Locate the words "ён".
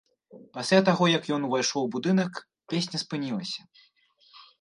1.35-1.45